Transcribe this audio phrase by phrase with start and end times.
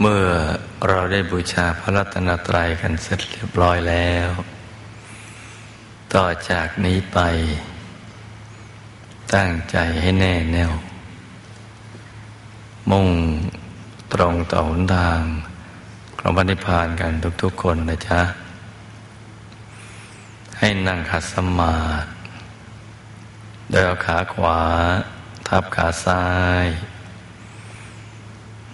[0.00, 0.24] เมื่อ
[0.88, 4.28] เราได้บูชาพระรัตนตรัยกันเสร็จเรียบร้อยแล้ว
[6.14, 7.18] ต่อจากนี้ไป
[9.34, 10.72] ตั้งใจให้แน่แน่ว
[12.90, 13.08] มุ่ง
[14.12, 15.22] ตรงต่อหนทาง
[16.18, 17.12] ของพันิพานกัน
[17.42, 18.20] ทุกๆคนนะจ๊ะ
[20.58, 22.08] ให้นั่งขัดสมาธิ
[23.70, 24.60] โดยเอาขาขวา
[25.48, 26.24] ทับขาซ้า
[26.64, 26.66] ย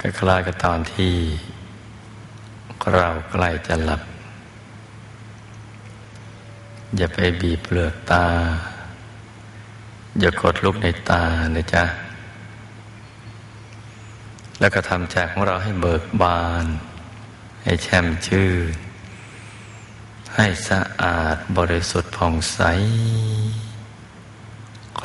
[0.00, 1.14] คล้ายๆกับตอนที่
[2.94, 4.02] เราใกล้จะหลับ
[6.96, 8.26] อย่าไปบีบเปลือกตา
[10.20, 11.22] อย่ากดลูกในตา
[11.56, 11.84] นะจ๊ะ
[14.60, 16.66] แล้วก็ทำใจของเราให้เบิกบาน
[17.62, 18.74] ให้แช่มชื่น
[20.34, 22.60] ให้สะอาดบริสุทธิ์ผ่องใส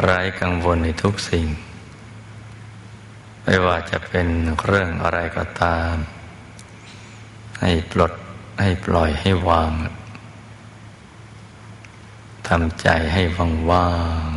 [0.01, 1.45] ไร้กังวลในทุกสิ่ง
[3.43, 4.27] ไม่ว่าจะเป็น
[4.65, 5.93] เรื่องอะไรก็ตาม
[7.61, 8.13] ให้ปลด
[8.61, 9.71] ให้ปล่อยให้วาง
[12.47, 13.91] ทำใจให้ว่างว่า
[14.25, 14.29] ง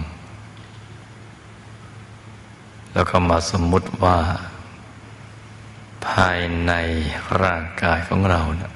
[2.92, 4.18] แล้วก็มาสมมุติว่า
[6.08, 6.72] ภายใน
[7.42, 8.72] ร่างกายของเรานะ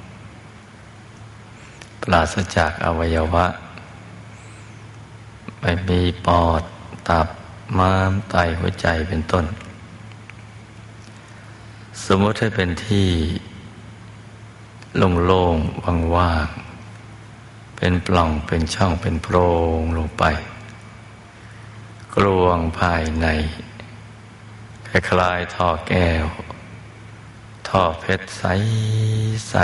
[2.03, 3.47] ปราศจากอวัยวะ
[5.61, 6.63] ไม่มีปอด
[7.09, 7.29] ตับ
[7.79, 9.45] ม้ามไตหัวใจเป็นต้น
[12.17, 13.09] มมติให้เป็นที่
[14.97, 19.37] โล่งๆว่างๆเป็นปล่องเป็นช่องเป็นโพร
[19.79, 20.25] งลงไป
[22.15, 23.27] กลวงภายใน
[24.89, 26.25] คล้ายๆท่อแก้ว
[27.69, 28.45] ท่อเพชรใส
[29.51, 29.55] ใส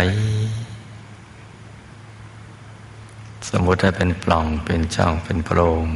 [3.48, 5.86] สมมติถ้าเป็นปล่องเป็นช่องเป็นโพรง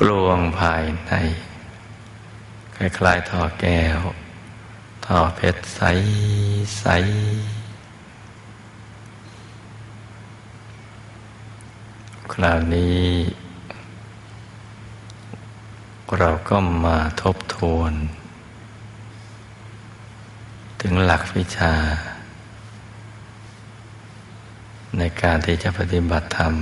[0.00, 1.12] กลวงภายใน
[2.76, 5.80] คล้ายๆท่อแก้ว่อเพชรใส
[6.78, 6.86] ใส
[12.32, 13.04] คราวนี้
[16.18, 17.92] เราก็มาทบทวน
[20.80, 21.74] ถึงหลักวิชา
[24.98, 26.54] ในการที่จะปฏิบัติธรรม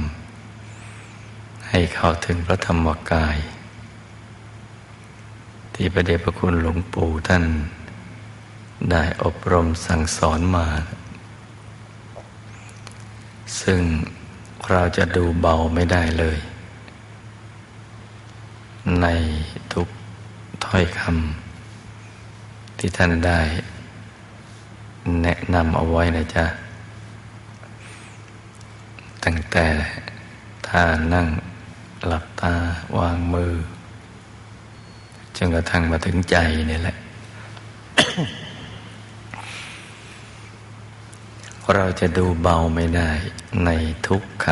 [1.69, 3.39] ให้เข้าถึงพระธรรมกาย
[5.75, 7.45] ที่พระเดชพระคุณหลวงปู่ท่าน
[8.93, 10.67] ได้อบรมสั่งสอนมา
[13.61, 13.81] ซึ่ง
[14.71, 16.39] เราจะดูเบาไม่ได้เลย
[19.03, 19.07] ใน
[19.73, 19.89] ทุก
[20.65, 23.41] ถ้อยคำที่ท่านได้
[25.23, 26.47] แนะนำเอาไว้นะจ๊ะ
[29.25, 29.67] ตั้งแต่
[30.69, 30.83] ท่า
[31.15, 31.27] นั่ง
[32.07, 32.55] หลับตา
[32.99, 33.53] วางมือ
[35.37, 36.37] จนกระทั่งมาถึงใจ
[36.71, 36.97] นี่แหละ
[41.75, 43.11] เราจะดูเบาไม่ได้
[43.65, 43.71] ใน
[44.07, 44.47] ทุกค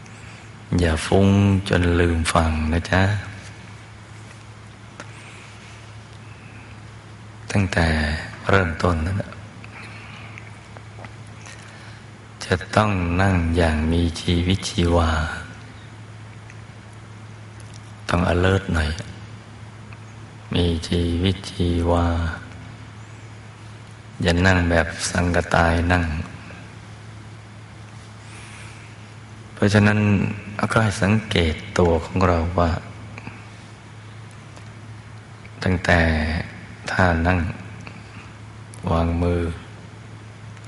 [0.00, 1.28] ำ อย่าฟุ้ง
[1.68, 3.02] จนลืมฟังนะจ๊ะ
[7.50, 7.86] ตั้งแต่
[8.48, 9.22] เริ่มต้นนั้น
[12.44, 12.90] จะต้อง
[13.20, 15.10] นั่งอย่างมีชีวิตชีวา
[18.08, 18.90] ต้อง alert หน่อย
[20.54, 22.06] มีชีวิตชีวา
[24.22, 26.04] อย่านั่งแบบสังกตายนั่ง
[29.54, 29.98] เพราะฉะนั้น
[30.72, 32.70] ก็ให้สังเกตตัวของเราว่า
[35.62, 36.00] ตั้งแต่
[36.90, 37.38] ท่านั่ง
[38.90, 39.40] วางมือ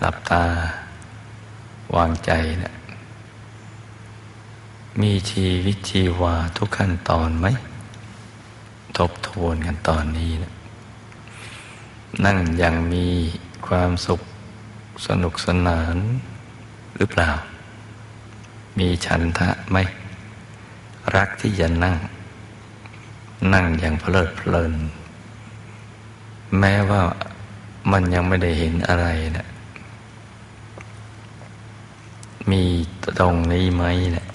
[0.00, 0.44] หลับตา
[1.96, 2.30] วางใจ
[2.62, 2.72] นะ
[5.00, 7.46] มีชีวิตชีวาทุกขั้นตอนไหม
[8.96, 10.52] ทบทวนกันตอนนี้นะ
[12.24, 13.06] นั่งยังมี
[13.66, 14.20] ความสุข
[15.06, 15.96] สนุกสนาน
[16.96, 17.30] หรือเปล่า
[18.78, 19.76] มีฉันทะไหม
[21.14, 21.96] รักที่จะนั่ง
[23.52, 24.74] นั่งอย่างเพลิดเพลิน
[26.58, 27.02] แม้ว่า
[27.92, 29.06] มันยังไม่ได้เห็นอะไร
[29.36, 29.46] นะ
[32.50, 32.64] มี
[33.18, 34.26] ตรงนี้ไหมเนะี่ย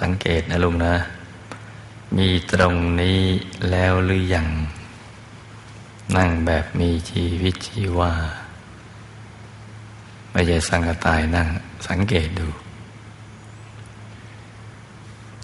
[0.00, 0.94] สังเกตนะลุงนะ
[2.16, 3.20] มีตรงนี้
[3.70, 4.48] แล้วหรือยัง
[6.16, 8.12] นั่งแบบมีชีวิตชีวา
[10.30, 11.48] ไม่ใช่สังกตายนั่ง
[11.88, 12.48] สังเกตดู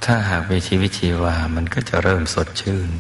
[0.05, 2.91] ถ้าหากมีชีวิตชีวา มันก็จะเริ่มสดชื่น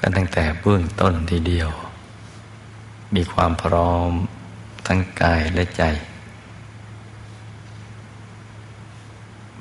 [0.00, 1.70] กันตั้งแต่เบื้องต้นทีเดียว
[3.14, 4.10] มีความพร้อม
[4.86, 5.82] ทั้งกายและใจ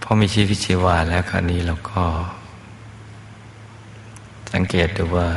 [0.01, 2.03] พอมีชีวิตชีวาแล้วคราวนี้เราก็
[4.53, 5.29] สังเกตดูว่า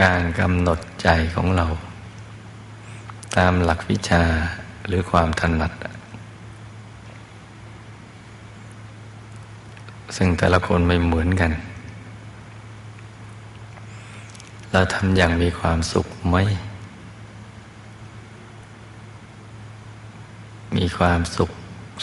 [0.00, 1.66] การกำหนดใจของเรา
[3.36, 4.22] ตามหลักวิชา
[4.86, 5.72] หรือความถนัด
[10.16, 11.52] ซึ่งแต่ละคนไม่เหมือนกัน
[14.72, 16.36] เราทำอย่างมีความสุขไหม
[20.76, 21.50] มีความสุข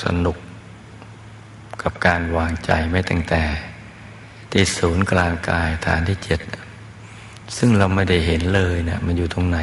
[0.04, 0.38] สนุก
[1.82, 3.44] กับการวางใจไม่ตั้งแต่
[4.52, 6.42] ที่ศูนย์กลางกายฐานที่เจ็ด
[7.58, 9.60] ซึ่งเราไม่ได้เห็นเลยนะี่ยมันอยู่ตรงไหน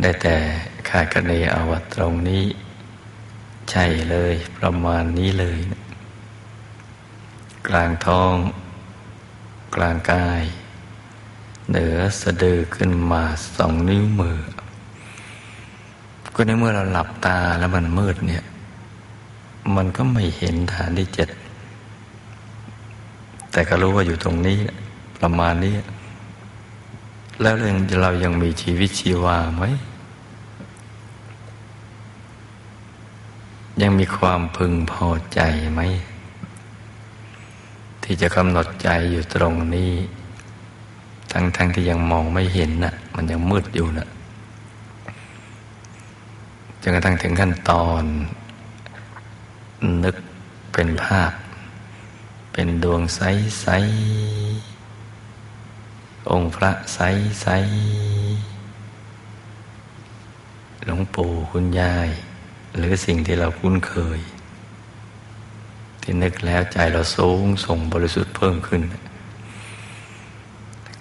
[0.00, 0.36] ได้แต่
[0.88, 2.44] คาดคะเนเอาวัตรงนี้
[3.70, 5.82] ใช่เลยประมาณนี้เลยนะ
[7.68, 8.34] กลางท้อง
[9.76, 10.42] กลางกาย
[11.70, 13.22] เหนือสะดือขึ้นมา
[13.56, 14.38] สองนิ้วมือ
[16.34, 18.44] ก็ในเมื่อเราหลับตาแล้วมันมืดเนี่ย
[19.76, 21.28] มันก็ไม่เห็นฐานที่เจ็ด
[23.52, 24.58] แต่ก็รู้ว่าอยู่ตรงนี้
[25.20, 25.74] ประมาณนี้
[27.40, 27.54] แล้ว
[28.02, 29.64] เรายังมีชีวิตชีวาไหม
[33.82, 35.40] ยังมีความพึงพอใจ
[35.72, 35.80] ไหม
[38.02, 39.92] ที่จะกำหนดใจอยู่ตรงนี้
[41.32, 44.08] ทั้งๆทที่ยังมองไม่เห็นนะ่ะ มันยังมืดอยู่นะ่ะ
[46.82, 48.04] จนกระทั่งถึงขั้นตอน
[50.04, 50.16] นึก
[50.72, 51.32] เป็นภาพ
[52.52, 53.20] เป็นดวงใส
[53.60, 53.66] ใส
[56.30, 56.98] องค์พระใส
[57.42, 57.46] ใส
[60.84, 62.08] หลวงปู่คุณยาย
[62.76, 64.20] หรือสิ่งที่เราคุ้นเคย
[66.02, 68.82] ที่นึกแล้วใจเราสูงส่งบริสุทธิ์เพิ่มขึ้น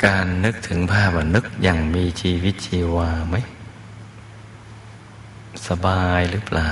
[0.06, 3.36] การนึกถึงภาพนึกอย่างมีชีวิตชีวาไหม
[5.68, 6.70] สบายหรือเปล่า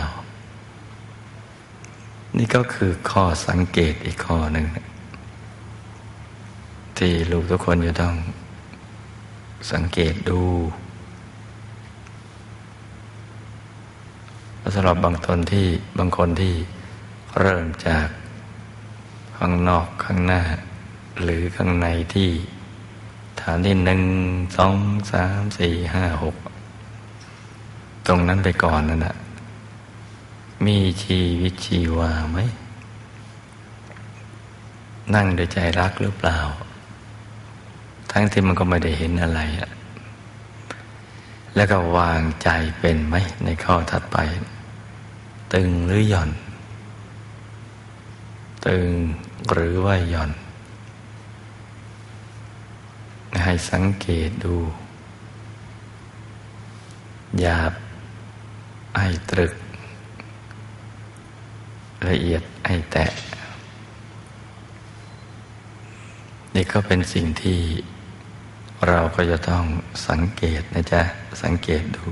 [2.38, 4.66] นี่ก็คือข้อสังเกตอีกข้อหนึ่ง
[6.98, 8.16] ที่ลูกทุกคนจะต้อง
[9.70, 10.42] สังเกตดู
[14.74, 15.68] สำหรับบางตนที่
[15.98, 16.54] บางคนที่
[17.40, 18.08] เริ่มจาก
[19.38, 20.42] ข้างนอกข้างหน้า
[21.24, 22.30] หรือข้างในที่
[23.42, 24.02] ฐานที่หนึ่ง
[24.58, 24.76] สอง
[25.12, 26.36] สามสี่ห้าหก
[28.08, 29.16] ตรงนั้นไปก่อนนั่นแหะ
[30.66, 32.38] มีชีวิตชีวาไหม
[35.16, 36.40] นั่งโดยใจรักหรือเปล่า
[38.12, 39.42] ทั้งที่มันก็ไม่ได้เห็นอะไร
[41.56, 42.50] แล้วก็วางใจ
[42.80, 44.18] เป็นไหมในข้อถัดไป
[45.54, 46.30] ตึงหรือหย่อน
[48.68, 48.90] ตึง
[49.52, 50.32] หรือว่าหย่อน
[53.44, 54.56] ให้สังเกตดู
[57.40, 57.74] หยาบ
[58.98, 59.54] ให้ตรึก
[62.10, 63.06] ละเอียดให้แตะ
[66.56, 67.60] นี่ก็เป็นสิ่งที่
[68.88, 69.64] เราก็จะต้อง
[70.08, 71.02] สังเกตนะจ๊ะ
[71.44, 72.06] สังเกตดู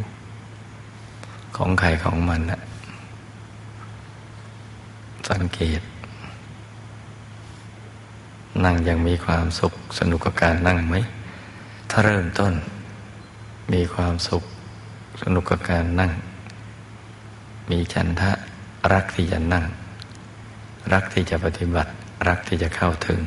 [1.55, 2.61] ของใครของมันนะ
[5.31, 5.81] สังเกต
[8.65, 10.95] นั่งยังมีความสุขสนุกกับการนั่งไหม
[11.89, 12.53] ถ้าเริ่มต้น
[13.73, 14.43] มีความสุข
[15.23, 16.11] สนุกกับการนั่ง
[17.69, 18.31] มีฉันทะ
[18.93, 19.65] รักที่จะนั่ง
[20.93, 21.91] รักที่จะปฏิบัติ
[22.27, 23.21] รักที่จะเข้าถึง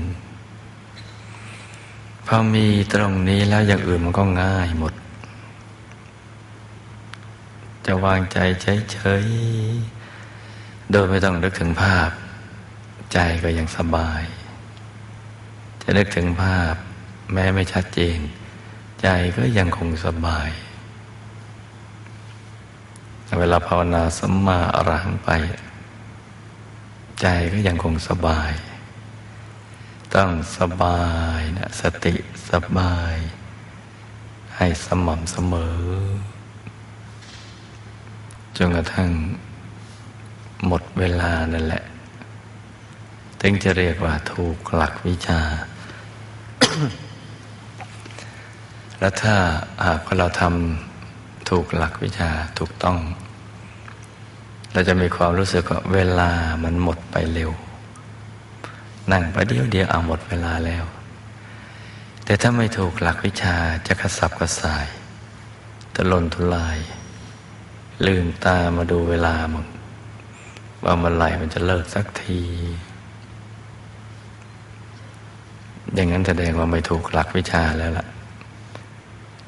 [2.26, 4.92] พอมีตรงนี้แล้วอย่างอื่นมันก็ง่ายหมด
[7.86, 8.38] จะวางใจ
[8.92, 12.10] เฉยๆโดยไม่ต้องนึกถึงภาพ
[13.12, 14.22] ใจก็ยังสบาย
[15.82, 16.74] จะนึกถึงภาพ
[17.32, 18.18] แม้ไม่ชัดเจน
[19.02, 20.50] ใจก็ยังคงสบาย
[23.40, 25.30] เวลาภาวนาสัมมาอรหังไป
[27.20, 28.50] ใจก็ยังคงสบาย
[30.14, 31.02] ต้องสบา
[31.38, 32.14] ยนะสติ
[32.50, 33.16] สบาย
[34.56, 35.78] ให้สม่ำเสมอ
[38.56, 39.10] จนกระทั่ง
[40.66, 41.84] หมดเวลานั่นแหละ
[43.40, 45.40] ถึงจะเรียกว่าถูกหลักวิชา
[48.98, 49.34] แล้วถ้า
[49.84, 52.98] หากเราทำถูกหลักวิชาถูกต้อง
[54.72, 56.30] เราจะมีความรู้สึกว่าเวลา
[56.64, 57.52] มันหมดไปเร็ว
[59.10, 60.84] นั่งไปเดี๋ยวเดียวเอาหมดเวลาแล้ว
[62.24, 63.56] แต่ถ้าไม่ถูกหลักวิชา
[63.86, 64.86] จะกระสับกระส่าย
[65.94, 66.78] ตะลนทุลาย
[68.06, 69.66] ลืมตามาดูเวลามึง
[70.84, 72.40] ว่าเมื่อไหร่มันจะเลิกสักที
[75.94, 78.06] อย่างนั้นแสดงว่าไม่ถูกหลักวิชาแล้วล่ะ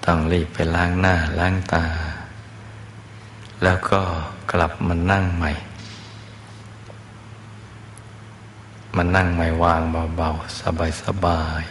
[0.04, 1.84] ต้องรีบไปล้างหน้าล้างตา
[3.62, 4.00] แล้วก็
[4.52, 5.52] กลับมานั่งใหม่
[8.96, 9.80] มันนั่งไม่วาง
[10.16, 10.60] เบาๆ
[11.02, 11.62] สบาย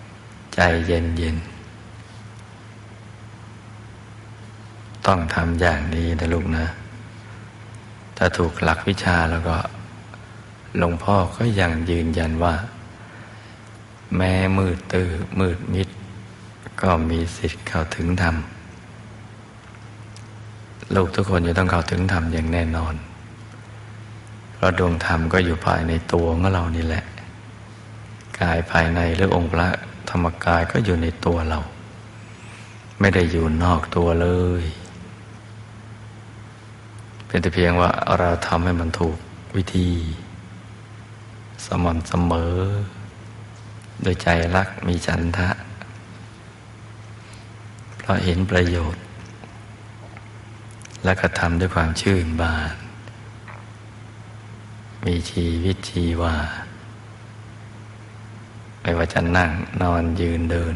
[0.00, 1.58] ๆ ใจเย็นๆ
[5.06, 6.66] ต้องทำอย่างนี้นะลูกนะ
[8.16, 9.56] ถ้าถูกหลักวิชาแล้วก็
[10.78, 12.54] หลวงพ่อก็ยังยืนยันว่า
[14.16, 15.08] แม้มืดตื้อ
[15.40, 15.88] มืดมิด
[16.82, 18.36] ก็มีสิทธิ์เข้าถึงธรรม
[20.94, 22.94] ลูกทุกคนจะต้องเข้าถึงธรรมอย่างแน่นอน
[24.58, 27.04] เพราะดวงธรรมก็อยู่ภายในตัวของเรานี่แหละ
[28.40, 29.68] กายภายในหรือองค์พระ
[30.10, 31.60] ธรรมกายก็อยู่ในตัวเรา
[33.00, 34.28] ไม่ได้อยู่นอกตัวเล
[34.62, 34.64] ย
[37.26, 39.16] เป็นแต่เพียงว่าเราทำให้มันถูก
[39.56, 39.90] วิธี
[41.66, 42.54] สม่ำเสมอ
[44.02, 45.50] โดยใจรักมีฉันทะ
[47.98, 49.02] เพราะเห็นประโยชน์
[51.04, 52.87] และกระทำด้วยความชื่นบาน
[55.04, 56.34] มีชีวิตชีวา
[58.80, 59.50] ไม่ว่าจะนั่ง
[59.82, 60.74] นอนยืนเดิน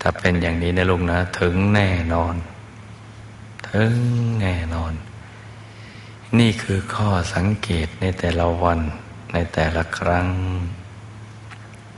[0.00, 2.34] ถ้าเป็นอย่างนี้นะลุงนะ ถึงแน่นอน
[3.70, 3.94] ถึง
[4.40, 4.92] แน่นอน
[6.38, 8.80] นี่คือข้อสังเกตในแต่ละวัน
[9.32, 10.26] ในแต่ละครั้ง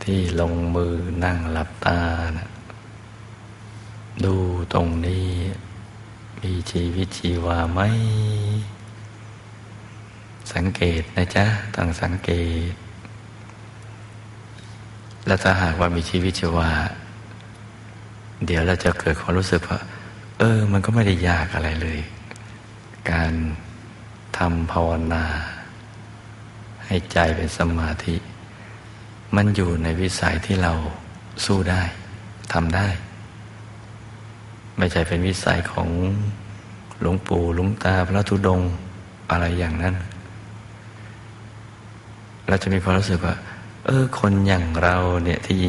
[0.03, 2.01] ที่ลงมือนั่งหลับตา
[2.39, 2.49] นะ
[4.25, 4.35] ดู
[4.73, 5.31] ตรงนี้
[6.41, 7.81] มีชีวิตชีวาไหม
[10.55, 11.45] สังเกตนะจ๊ะ
[11.77, 12.31] ต้องสังเก
[12.71, 12.73] ต
[15.27, 16.71] แล้วถ้าหากว่ามีชีวิตชีวา
[18.47, 19.79] เดี๋ยวเราจะเกิดความรู้สึกว่า
[20.39, 22.01] เออ มันก็ไม่ได้ยากอะไรเลย
[23.11, 23.33] การ
[24.39, 25.25] ทำภาวนา
[26.87, 28.17] ให้ใจเป็นสมาธิ
[29.37, 30.73] มันอยู่ในวิสัยที่เรา
[31.45, 31.83] สู้ได้
[32.53, 32.89] ทำได้
[34.79, 35.89] ไม่ใช่เป็นวิสัยของ
[37.01, 38.61] หลวงปู่หลวงตาพระธุดง
[39.31, 39.95] อะไรอย่างนั้น
[42.51, 43.35] เราจะมีความรู้สึกว่า
[43.87, 45.63] เออ คนอย่างเราเนี่ยที่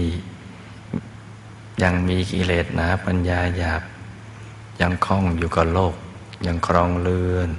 [1.83, 3.81] ยังมีกิเลสหนาปัญญาหยาบ
[4.81, 5.95] ยังคล้องอยู่กับโลก
[6.47, 7.49] ยังครองเรือน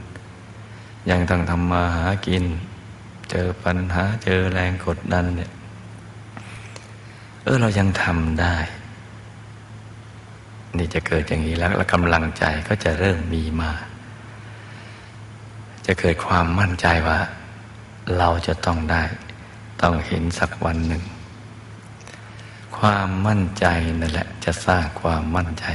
[1.10, 2.44] ยังต้องทำมาหากิน
[3.30, 5.50] เจอปัญหาเจอแรงกดดันเนี่ย
[7.44, 8.56] เออเรายังทำได้
[10.76, 13.72] นี่จะเกิดอย่างนี้แล้วแล้วกำลังใจก็จะเริ่มมีมา
[15.86, 17.18] จะเกิดความมั่นใจว่า
[18.18, 19.02] เราจะต้องได้
[19.82, 21.02] ต้องเห็นสักวันหนึ่ง
[22.78, 23.66] ความมั่นใจ
[24.00, 25.66] นั่นแหละ จะสร้างความมั่นใจ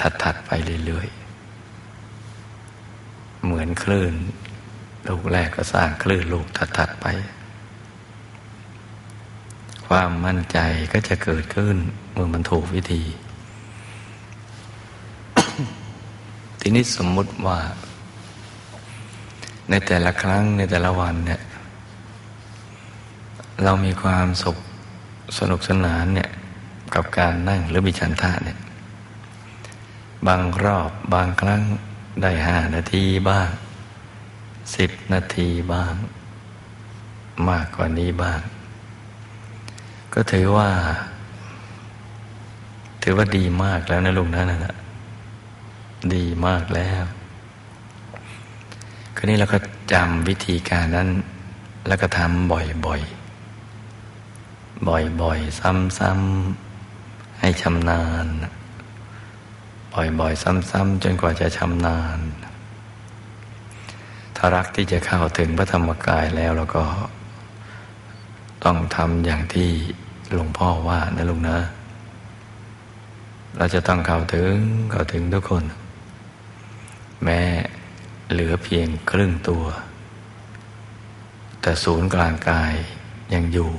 [0.00, 0.50] ถัด ๆ ไป
[0.86, 1.08] เรื่อย
[2.06, 4.14] ๆ เหมือนคลื่น
[5.08, 6.46] ลูกแรกก็สร้างคลื่นลูก
[6.78, 7.06] ถัด ๆ ไป
[9.86, 10.58] ความมั่นใจ
[10.92, 11.76] ก็จะเกิดขึ้น
[12.12, 13.02] เมื่อมันถูกวิธี
[16.60, 17.58] ทีนี้สมมุติว่า
[19.70, 21.40] ในแต่ละครั้งในแต่ละวันเนี่ย
[23.64, 24.56] เรามีความสุข
[25.38, 26.30] สนุกสนานเนี่ย
[26.94, 28.58] กับการนั่งหรือมีฉันทะเนี่ย
[30.26, 31.62] บางรอบบางครั้ง
[32.22, 33.48] ได้ห้านาทีบ้าง
[34.76, 35.92] สิบนาทีบ้าง
[37.48, 38.40] มากกว่านี้บ้าง
[40.14, 40.68] ก็ถือว่า
[43.02, 44.74] ถือว่าดีมากแล้วนะลุงนั่นนะ
[46.14, 47.04] ดีมากแล้ว
[49.16, 49.58] คราวนี้เราก็
[49.92, 51.08] จำวิธีการนั้น
[51.88, 52.84] แล้วก็ทำบ่อยๆ
[54.88, 55.60] บ่อยๆ
[55.98, 58.26] ซ้ำๆ ให้ชำนาญ
[60.20, 62.18] บ่อยๆ ซ้ำๆ จนกว่าจะชำนาญ
[64.36, 66.84] ถ้ารักที่จะเข้าถึงพระธรรมกายแล้วเราก็
[68.64, 69.70] ต้องทำอย่างที่
[70.32, 71.58] หลวงพ่อว่านะลุงนะ
[73.56, 74.56] เราจะต้องเข้าถึง
[74.90, 75.64] เข้าถึงทุกคน
[77.24, 77.40] แม้
[78.32, 79.64] เหลือเพียงครึ่งตัว
[81.60, 82.74] แต่ศูนย์กลางกาย
[83.34, 83.70] ยังอยู่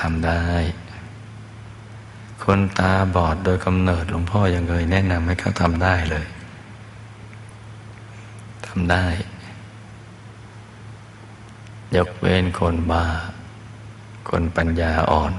[0.00, 0.46] ทำได้
[2.44, 6.26] คนตาบอดโดยกำเนิดหลวงพ่อยังเคยแนะนำให้เขาทำได้เลย
[8.66, 9.06] ทำได้
[11.96, 13.04] ยกเว้นคนบา
[14.28, 15.32] คนปัญญาอ่อน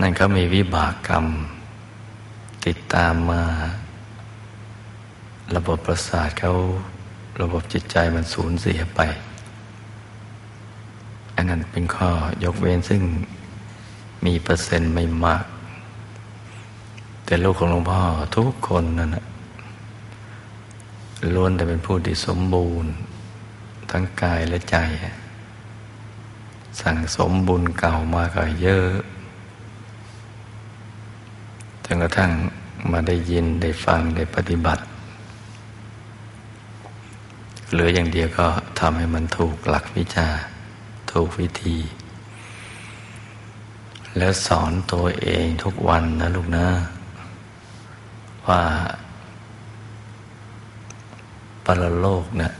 [0.00, 1.26] นั่นเขามีวิบากกรรม
[2.66, 3.42] ติดตามมา
[5.56, 6.52] ระบบประสาทเขา
[7.40, 9.00] ระบบจิตใจมันสูญเสียไป
[11.34, 12.10] อันนั้นเป็นข้อ
[12.44, 13.02] ยกเว้นซึ่ง
[14.24, 15.44] มีเปอร์เซ็นต์ไม่มาก
[17.24, 18.02] แต่ลูกของหลวงพ่อ
[18.36, 19.24] ทุกคนนั่นนะ
[21.34, 22.92] ล้วนแต่เป็นผู้ที่สมบูรณ์
[23.90, 24.76] ทั้งกายและใจ
[26.80, 28.90] สั่งสมบุญเก่ามาก็เยอะ
[31.84, 32.30] จนกระทั่ง
[32.90, 34.82] มาได้ยินได้ฟังได้ปฏิบัติ
[37.74, 38.48] เหลืออย่างเดียวก็
[38.80, 40.28] ทำให้มันถูกหลักวิชา
[41.12, 41.76] ถูกวิธี
[44.16, 46.66] แล้วสอนตัวเองทุกวันนะลูกนะ
[48.46, 48.62] ว่า
[51.64, 52.52] ปรโลกเนะี่ย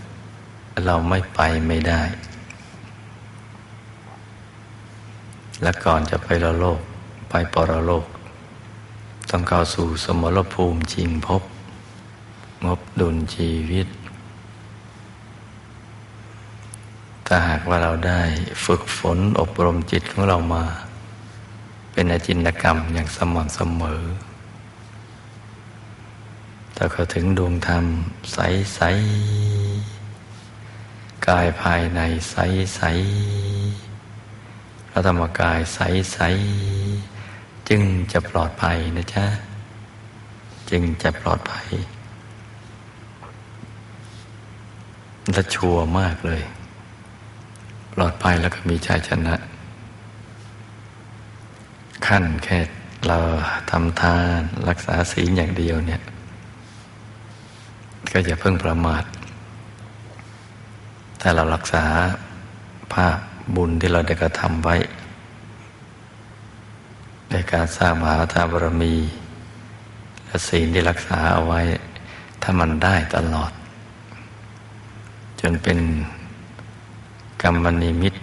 [0.84, 2.02] เราไม่ไปไม่ได้
[5.62, 6.80] และก่อนจะไปละโลก
[7.28, 8.06] ไปปรโลก
[9.30, 11.42] ต้องเข้าสู่สมรภูมิจริงพบ
[12.64, 13.88] งบดุลชีวิต
[17.26, 18.22] ถ้าหากว่าเราได้
[18.64, 20.64] ฝึกฝนอบรมจิตของเรามา
[21.92, 24.02] เป็นอาจินกรรมอย่างสม่ำเสมอ
[26.76, 27.84] ถ้าเขาถึงดวงธรรม
[28.32, 28.38] ใส
[28.74, 28.80] ใส
[31.26, 32.00] กายภายใน
[32.30, 32.36] ใส
[32.76, 32.80] ใส
[34.90, 35.78] พระธรรมกายใส
[36.12, 36.18] ใส
[37.68, 39.24] จึงจะปลอดภัยนะจ๊ะ
[40.70, 41.68] จึงจะปลอดภัย
[45.32, 46.42] และชัวมากเลย
[47.94, 49.34] ปลอดภัยแล้วก็มีชัยชนะ
[52.06, 52.58] ขั้นแค่
[53.08, 53.18] เรา
[53.70, 56.02] ทำทานรักษาศีลอย่างเดียวเนี่ย
[58.12, 59.04] ก็อย่าเพิ่งประมาท
[61.20, 61.84] ถ้าเรารักษา
[62.92, 63.18] ภาพ
[63.56, 64.76] บุญที่เราได้กระทำไว้
[67.30, 68.94] ในการสร้างมหาธาบารมี
[70.26, 71.60] และศีลที่รักษาเอาไว้
[72.42, 73.52] ถ้ามันได้ตลอด
[75.40, 75.78] จนเป็น
[77.42, 78.14] กรรมนิมิต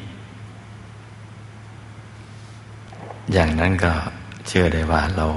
[3.34, 3.94] อย่างนั้นก็
[4.48, 5.28] เชื่อได้ว่าเรา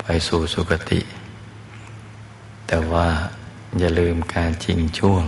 [0.00, 1.00] ไปสู่สุคติ
[2.66, 3.08] แต่ว่า
[3.78, 5.24] อย่าลืมการจริงช่วง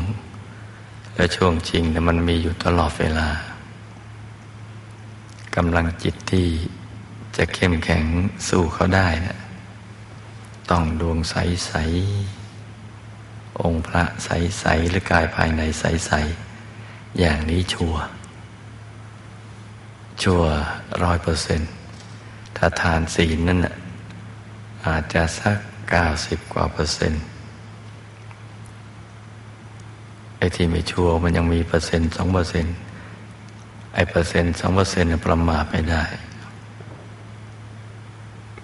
[1.14, 3.28] และช่วงจริงนะมันมีอยู่ตลอดเวลา
[5.56, 6.48] กำลังจิตที่
[7.36, 8.04] จะเข้มแข็ง
[8.48, 9.38] สู้เขาได้นะ
[10.70, 11.34] ต้องดวงใส
[11.66, 11.72] ใส
[13.62, 14.28] องค์พระใส
[14.60, 16.12] ใสหรือกายภายในใสใส
[17.18, 17.94] อย่างนี้ชัว
[20.22, 20.42] ชัว
[21.04, 21.70] ร้อยเปอร์เซ็นต์
[22.56, 23.60] ถ้าทานศีลนั่น
[24.86, 25.58] อาจจะสัก
[25.90, 27.22] เก้าสิบกว่าเปอร์เซ็นต์
[30.38, 32.74] ไอ้ที่ไม่ชัวมันยังมีเปอร์เซ็นต์สองเปอร์เซ็นต์
[33.94, 36.04] ไอ้เปอร์เซ็นต์สองเปอร์เซ็นต์ประมาทไม่ได้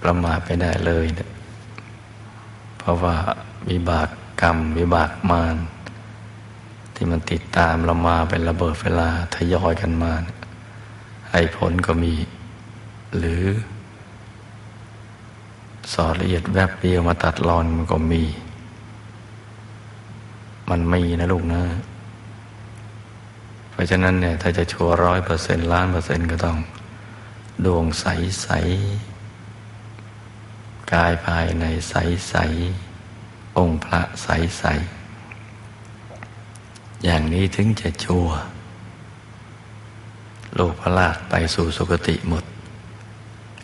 [0.02, 1.30] ประมาทไม่ได้เลยนะ
[2.78, 3.16] เพราะว่า
[3.68, 4.08] วิบาก
[4.40, 5.56] กรรมวิบากมาร
[7.00, 10.12] ที่มันติดตามเรามาเป็นระเบิดเวลาทยอยกันมา
[11.30, 12.14] ให้ผลก็มี
[13.16, 13.42] หรือ
[15.92, 18.22] สอดละเอียดแวบเดียวมาตัดรอนมันก็มี
[20.70, 21.62] มันมีนะลูกนะ
[23.70, 26.58] เพราะฉะนั้นเนี่ย ถ้าจะชัวร้อยเปอร์เซ็นต์ล้านเปอร์เซ็นต์ก็ต้อง
[27.64, 28.06] ดวงใส
[28.42, 28.48] ใส
[30.92, 31.94] กายภายในใส
[32.28, 32.34] ใส
[33.58, 34.64] องค์พระใสใส
[37.04, 38.26] อย่างนี้ถึงจะชัว
[40.54, 42.44] โลกพระราชไปสู่สุคติหมด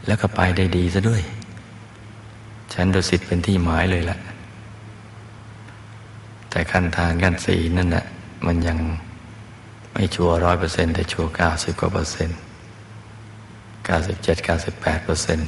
[0.06, 1.22] แล้วก็ไปได้ดีซะด้วย
[2.72, 4.20] ฉันดุสิตเป็นที่หมายเลยแหละ
[6.50, 8.06] แต่ขั้นทานขั้นสีนั่นแหละ
[8.46, 8.78] มันยัง
[9.92, 12.38] ไม่ชัวร้อยเปอร์เซ็นต์แต่ชัวเก้าสิบกว่าเปอร์เซ็นต์
[13.84, 15.46] เก้าสิบเจ็ดเก้าสิบแปดเปอร์เซ็นต์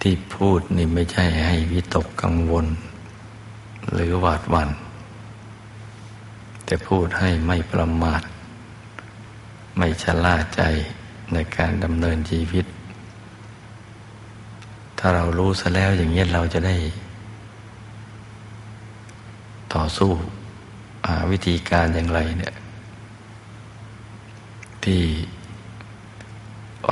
[0.00, 2.66] ที่พูดนี่ไม่ใช่ให้วิตกกังวล
[3.92, 4.70] หรือหวาดหวัน่น
[6.72, 8.22] แต่พูดให้ไม่ประมาท
[9.78, 10.62] ไม่ชะล่าใจ
[11.32, 12.64] ในการดำเนินชีวิต
[14.98, 16.76] ถ้าเรารู้ซะแล้วอย่างนี้เราจะได้
[19.74, 20.10] ต่อสู้
[21.08, 22.54] หาวิธีการอย่างไรเนี่ย
[24.84, 25.02] ที่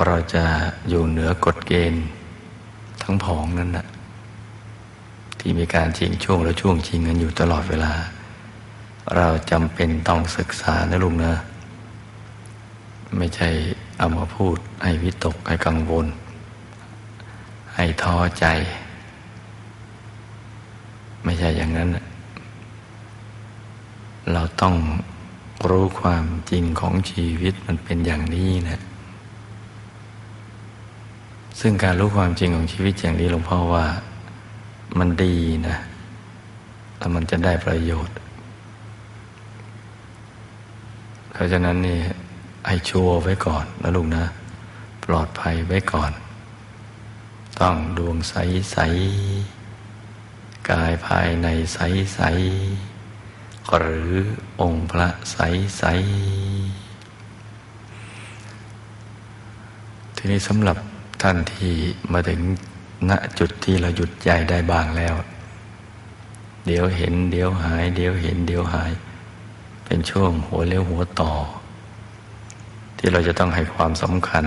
[0.05, 0.43] เราจะ
[0.89, 2.05] อยู่เหนือกฎเกณฑ์
[3.01, 3.87] ทั้งผองนั้นนะ
[5.39, 7.93] ที่มีการชิงช่วงและช่วงชิงกันอยู่ตลอดเวลา
[9.15, 11.33] เราจำเป็นต้องศึกษานะลุงนะ
[13.17, 13.49] ไม่ใช่
[13.97, 16.07] เอามาพูดให้วิตกให้กังวล
[17.75, 18.45] ให้ท้อใจ
[21.23, 21.89] ไม่ใช่อย่างนั้น
[24.31, 24.75] เราต้อง
[25.69, 28.79] รู้ความจริงของชีวิตมันเป็นอย่างนี้นะ
[31.59, 33.85] ซึ่งการรู้ความจริงของชีวิตอย่างนี้หลวงพ่อว่า
[34.99, 35.35] มันดี
[35.67, 35.77] นะ
[36.97, 38.15] แล้วมันจะได้ประโยชน์
[41.31, 41.99] เพราะฉะนั้นนี่
[42.67, 44.25] ให้ชัวไว้ก่อนนะลุงนะ
[45.05, 46.11] ปลอดภัยไว้ก่อน
[47.61, 48.35] ต้องดวงใส
[48.71, 48.77] ใส
[50.69, 51.79] กายภายในใส
[52.15, 52.21] ใส
[53.77, 54.11] หรือ
[54.61, 55.37] องค์พระใส
[55.77, 55.83] ใส
[60.15, 60.77] ทีนี้สำหรับ
[61.21, 61.73] ท่านที่
[62.13, 62.41] มาถึง
[63.09, 65.15] ณจุดที่เราหยุดใจได้บ้างแล้ว
[66.65, 68.91] เดี๋ยวเห็น เดี๋ยวหาย เดี๋ยวเห็น เดี๋ยวหาย
[69.93, 71.31] เป็นช่วงหัวเลี้ยวหัวต่อ
[72.97, 74.45] ที่เราจะต้องให้ความสำคัญ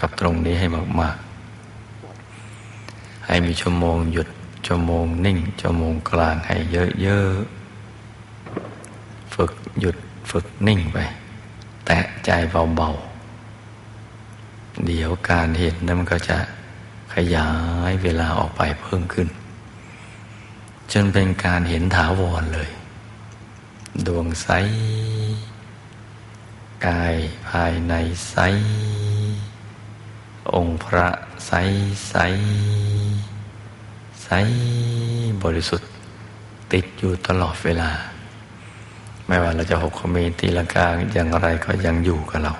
[0.00, 0.66] กับตรงนี้ให้
[1.00, 1.16] มาก
[2.20, 4.28] ๆ ให้มีชั่วโมงหยุด
[4.66, 6.56] ชั่วโมงนิ่ง ชั่วโมงกลางให้
[7.02, 7.34] เยอะ
[8.54, 9.96] ๆ ฝึกหยุด
[10.30, 10.98] ฝึกนิ่งไป
[11.86, 12.30] แตะใจ
[12.76, 12.90] เบา
[13.66, 16.38] ๆ เดี๋ยวการเห็นนั้นมันก็จะ
[17.14, 17.48] ขยา
[17.90, 19.28] ยเวลาออกไปเพิ่มขึ้น
[20.92, 22.70] จนเป็นการเห็นถาวรเลย
[24.06, 24.48] ดวงใส
[26.86, 27.16] กาย
[27.48, 27.94] ภายใน
[28.30, 28.36] ใส
[30.54, 31.08] องค์พระ
[31.46, 31.52] ใส
[32.08, 32.14] ใส
[34.22, 34.28] ใส
[35.42, 35.90] บริสุทธิ์
[36.72, 37.90] ติดอยู่ตลอดเวลา
[39.26, 42.54] ไม่ว่าเราจะหกขมีตีลังกาอย่างไรก็ยังอยู่กับเรา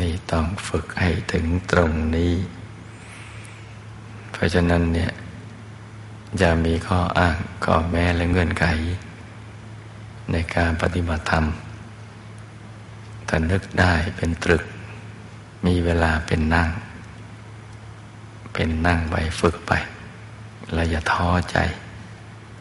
[0.00, 2.34] นี่ต้องฝึกให้ถึงตรงนี้
[4.32, 5.12] เพราะฉะนั้นเนี่ย
[6.40, 8.66] จะมีข้ออ้างข้อแม้และเงื่อนไข
[10.32, 11.44] ในการปฏิบัติธรรม
[13.28, 14.62] ถ้านึกได้เป็นตรึก
[15.66, 16.68] มีเวลาเป็นนั่ง
[18.52, 19.72] เป็นนั่งไปฝึกไป
[20.72, 21.58] และอย่าท้อใจ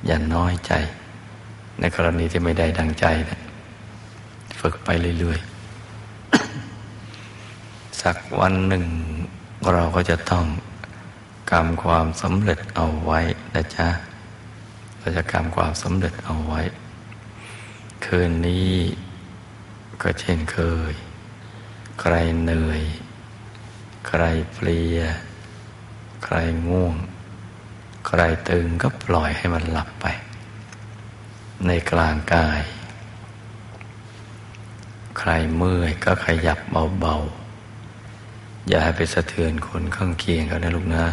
[0.05, 0.73] อย่าน้อยใจ
[1.79, 3.39] ในกรณีที่ไม่ได้ดังใจนะ
[4.59, 8.83] ฝึกไปเรื่อยๆ สักวันหนึ่ง
[9.73, 10.45] เราก็จะต้อง
[11.51, 13.19] กรรมความสำเร็จเอาไว้
[13.53, 13.89] นะจ๊ะ
[14.97, 16.61] เราจะกรรมความสำเร็จเอาไว้
[18.05, 18.73] คืนนี้
[20.01, 20.57] ก็เช่นเค
[20.91, 20.93] ย
[22.01, 22.83] ใครเหนื่อย
[24.07, 24.99] ใครเพลีย
[26.23, 26.35] ใคร
[26.67, 26.95] ง่วง
[28.07, 30.05] ใครตึงก็ปล่อยให้มันหลับไป
[31.67, 32.61] ในกลางกาย
[35.19, 36.59] ใครเมื่อยก็ขยับ
[36.99, 41.05] เบาๆอย่าให้ไปสะเทือนคนข้างเคียงเขานะลูกนะ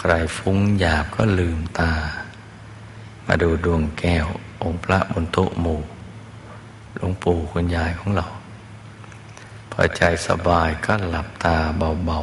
[0.00, 1.92] ใครฟุ้งหยาบก็ลืมตา
[3.26, 4.26] มาดูดวงแก้ว
[4.62, 5.80] องค์พระบนโต๊ะหมู่
[6.94, 8.26] หลวงปู่คุณยายของเรา
[9.70, 12.20] พอใจสบายก็หลับตาเบา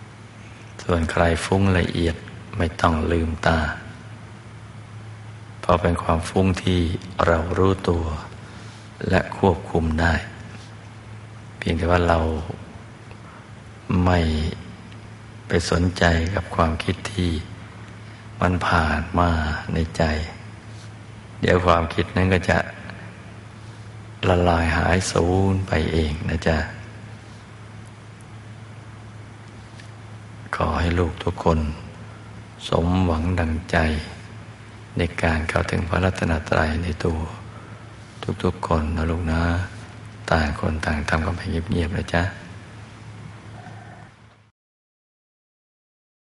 [0.00, 2.16] ๆ ส่วนใครฟุ้งละเอียด
[2.56, 3.58] ไม่ต้องลืมตา
[5.60, 6.80] เพราะเป็นความฟุ้งที่
[7.26, 8.04] เรารู้ตัว
[9.08, 10.14] และควบคุมได้
[11.56, 12.18] เพียงแต่ว่าเรา
[14.04, 14.20] ไม่
[15.48, 16.04] ไปสนใจ
[16.34, 17.30] กับความคิดที่
[18.40, 19.30] มันผ่านมา
[19.74, 20.04] ในใจ
[21.40, 22.58] เดี๋ยวความคิดนั้นก็จะ
[24.28, 26.58] ละลายหายสูญไปเองนะจ๊ะ
[30.56, 31.58] ขอให้ลูกทุกคน
[32.68, 33.76] สมหวังดังใจ
[34.98, 37.18] ในการเข้าถึงพระรัตนตรัยในตัว
[38.44, 39.42] ทุกๆคนนะลูกนะ
[40.30, 42.22] ต่างคนต่างทำกันไปเงียบๆนะจ๊ะ